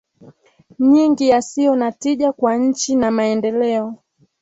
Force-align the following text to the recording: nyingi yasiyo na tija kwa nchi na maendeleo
nyingi 0.79 1.25
yasiyo 1.33 1.73
na 1.75 1.91
tija 1.91 2.31
kwa 2.31 2.55
nchi 2.55 2.95
na 2.95 3.11
maendeleo 3.11 3.97